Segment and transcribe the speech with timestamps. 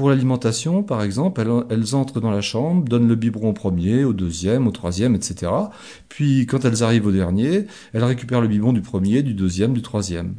[0.00, 4.14] Pour l'alimentation, par exemple, elles, entrent dans la chambre, donnent le biberon au premier, au
[4.14, 5.52] deuxième, au troisième, etc.
[6.08, 9.82] Puis, quand elles arrivent au dernier, elles récupèrent le biberon du premier, du deuxième, du
[9.82, 10.36] troisième.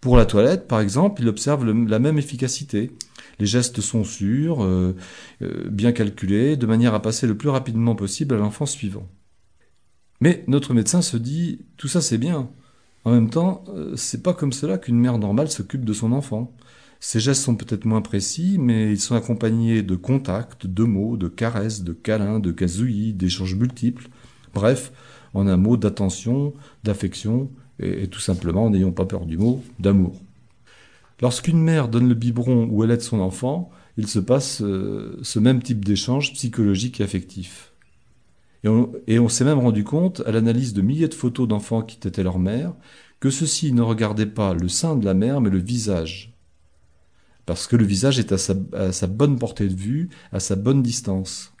[0.00, 2.90] Pour la toilette, par exemple, il observe la même efficacité.
[3.38, 4.96] Les gestes sont sûrs, euh,
[5.42, 9.06] euh, bien calculés, de manière à passer le plus rapidement possible à l'enfant suivant.
[10.20, 12.50] Mais notre médecin se dit, tout ça c'est bien.
[13.04, 16.52] En même temps, euh, c'est pas comme cela qu'une mère normale s'occupe de son enfant.
[17.06, 21.28] Ces gestes sont peut-être moins précis, mais ils sont accompagnés de contacts, de mots, de
[21.28, 24.08] caresses, de câlins, de gazouillis, d'échanges multiples.
[24.54, 24.90] Bref,
[25.34, 30.18] en un mot, d'attention, d'affection, et, tout simplement, n'ayons pas peur du mot, d'amour.
[31.20, 35.38] Lorsqu'une mère donne le biberon ou elle aide son enfant, il se passe euh, ce
[35.38, 37.74] même type d'échange psychologique et affectif.
[38.64, 42.22] Et on, s'est même rendu compte, à l'analyse de milliers de photos d'enfants qui étaient
[42.22, 42.72] leur mère,
[43.20, 46.33] que ceux-ci ne regardaient pas le sein de la mère, mais le visage.
[47.46, 51.52] Parce que le visage est à sa, bonne portée de vue, à sa bonne distance.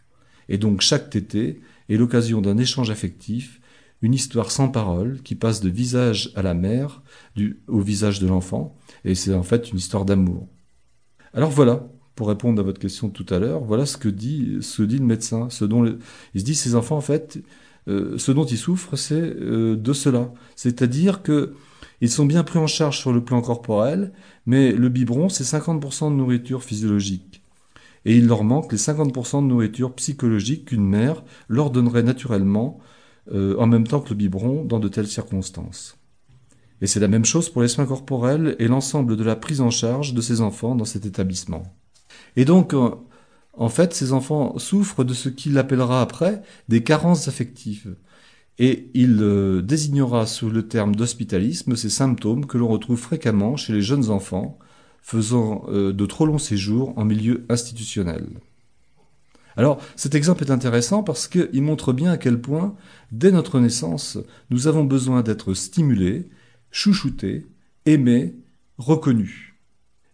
[0.48, 3.60] Et donc chaque tété est l'occasion d'un échange affectif,
[4.02, 7.02] une histoire sans parole qui passe de visage à la mère,
[7.68, 10.48] au visage de l'enfant, et c'est en fait une histoire d'amour.
[11.32, 14.82] Alors voilà, pour répondre à votre question tout à l'heure, voilà ce que dit, ce
[14.82, 15.48] dit le médecin.
[15.50, 15.84] Ce dont
[16.34, 17.42] il se dit ces enfants, en fait,
[17.88, 20.32] euh, ce dont ils souffrent, c'est euh, de cela.
[20.54, 21.54] C'est-à-dire que
[22.00, 24.12] ils sont bien pris en charge sur le plan corporel,
[24.46, 27.42] mais le biberon, c'est 50% de nourriture physiologique.
[28.04, 32.78] Et il leur manque les 50% de nourriture psychologique qu'une mère leur donnerait naturellement
[33.32, 35.96] euh, en même temps que le biberon dans de telles circonstances.
[36.82, 39.70] Et c'est la même chose pour les soins corporels et l'ensemble de la prise en
[39.70, 41.62] charge de ces enfants dans cet établissement.
[42.36, 42.74] Et donc,
[43.56, 47.96] en fait, ces enfants souffrent de ce qu'il appellera après des carences affectives.
[48.58, 53.72] Et il euh, désignera sous le terme d'hospitalisme ces symptômes que l'on retrouve fréquemment chez
[53.72, 54.58] les jeunes enfants
[55.02, 58.26] faisant euh, de trop longs séjours en milieu institutionnel.
[59.56, 62.74] Alors, cet exemple est intéressant parce qu'il montre bien à quel point,
[63.12, 64.18] dès notre naissance,
[64.50, 66.28] nous avons besoin d'être stimulés,
[66.70, 67.46] chouchoutés,
[67.86, 68.34] aimés,
[68.78, 69.54] reconnus.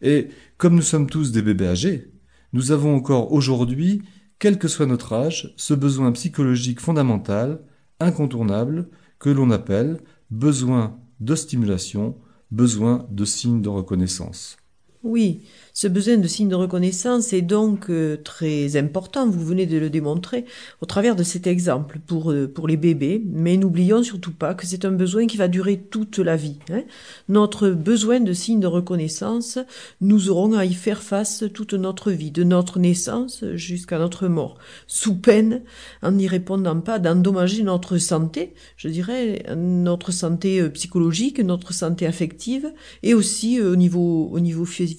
[0.02, 2.10] Et comme nous sommes tous des bébés âgés,
[2.52, 4.02] nous avons encore aujourd'hui,
[4.38, 7.60] quel que soit notre âge, ce besoin psychologique fondamental,
[8.00, 8.88] incontournable,
[9.18, 9.98] que l'on appelle
[10.30, 12.16] besoin de stimulation,
[12.50, 14.56] besoin de signes de reconnaissance.
[15.02, 15.40] Oui,
[15.72, 19.88] ce besoin de signe de reconnaissance est donc euh, très important, vous venez de le
[19.88, 20.44] démontrer
[20.82, 24.66] au travers de cet exemple pour, euh, pour les bébés, mais n'oublions surtout pas que
[24.66, 26.58] c'est un besoin qui va durer toute la vie.
[26.70, 26.82] Hein.
[27.30, 29.58] Notre besoin de signe de reconnaissance,
[30.02, 34.58] nous aurons à y faire face toute notre vie, de notre naissance jusqu'à notre mort,
[34.86, 35.62] sous peine,
[36.02, 42.06] en n'y répondant pas, d'endommager notre santé, je dirais, notre santé euh, psychologique, notre santé
[42.06, 42.70] affective,
[43.02, 44.89] et aussi au niveau, au niveau physique.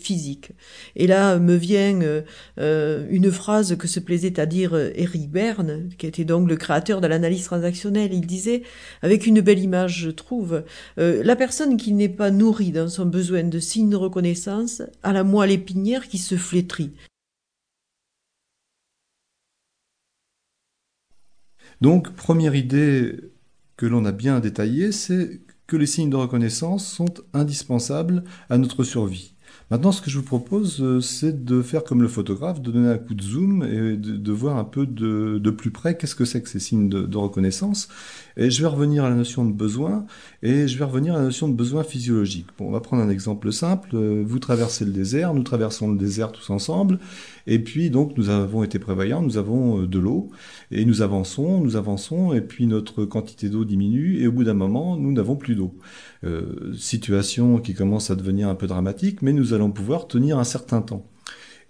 [0.96, 2.22] Et là me vient euh,
[2.60, 6.56] euh, une phrase que se plaisait à dire euh, Eric Berne, qui était donc le
[6.56, 8.14] créateur de l'analyse transactionnelle.
[8.14, 8.64] Il disait,
[9.02, 10.64] avec une belle image, je trouve,
[10.98, 15.24] la personne qui n'est pas nourrie dans son besoin de signe de reconnaissance a la
[15.24, 16.92] moelle épinière qui se flétrit.
[21.82, 23.16] Donc, première idée
[23.78, 25.42] que l'on a bien détaillée, c'est
[25.72, 29.36] que les signes de reconnaissance sont indispensables à notre survie.
[29.72, 32.90] Maintenant, ce que je vous propose, euh, c'est de faire comme le photographe, de donner
[32.90, 36.42] un coup de zoom et de, voir un peu de, plus près qu'est-ce que c'est
[36.42, 37.88] que ces signes de, reconnaissance.
[38.36, 40.06] Et je vais revenir à la notion de besoin
[40.44, 42.48] et je vais revenir à la notion de besoin physiologique.
[42.58, 43.92] Bon, on va prendre un exemple simple.
[43.94, 47.00] Euh, vous traversez le désert, nous traversons le désert tous ensemble.
[47.48, 50.32] Et puis, donc, nous avons été prévoyants, nous avons euh, de l'eau
[50.72, 54.54] et nous avançons, nous avançons et puis notre quantité d'eau diminue et au bout d'un
[54.54, 55.74] moment, nous n'avons plus d'eau.
[56.78, 60.84] Situation qui commence à devenir un peu dramatique, mais nous allons pouvoir tenir un certain
[60.84, 61.11] temps.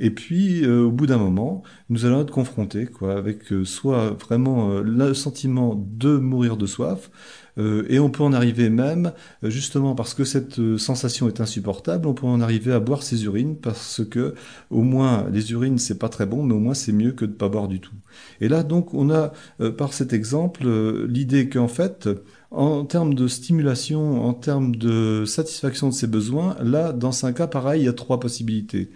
[0.03, 4.17] Et puis, euh, au bout d'un moment, nous allons être confrontés quoi, avec euh, soit
[4.19, 7.12] vraiment euh, le sentiment de mourir de soif,
[7.57, 9.11] et on peut en arriver même,
[9.44, 13.57] justement parce que cette sensation est insupportable, on peut en arriver à boire ses urines
[13.57, 14.35] parce que
[14.70, 17.34] au moins les urines c'est pas très bon, mais au moins c'est mieux que de
[17.34, 17.93] pas boire du tout.
[18.40, 19.34] Et là donc on a
[19.78, 20.66] par cet exemple
[21.08, 22.09] l'idée qu'en fait
[22.52, 27.47] en termes de stimulation, en termes de satisfaction de ses besoins, là dans un cas
[27.47, 28.90] pareil il y a trois possibilités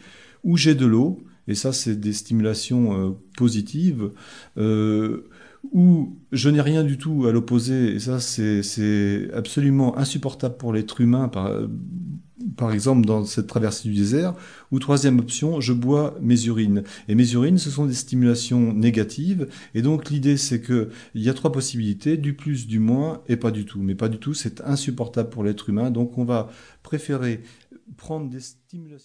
[0.46, 4.12] où j'ai de l'eau, et ça c'est des stimulations euh, positives,
[4.58, 5.28] euh,
[5.74, 11.02] où je n'ai rien du tout à l'opposé, et ça c'est absolument insupportable pour l'être
[11.02, 11.52] humain, par,
[12.56, 14.36] par exemple dans cette traversée du désert,
[14.72, 16.84] ou troisième option, je bois mes urines.
[17.08, 21.30] Et mes urines, ce sont des stimulations négatives, et donc l'idée c'est que il y
[21.30, 23.82] a trois possibilités, du plus, du moins, et pas du tout.
[23.82, 26.50] Mais pas du tout, c'est insupportable pour l'être humain, donc on va
[26.84, 27.42] préférer
[27.98, 29.04] prendre des stimulations.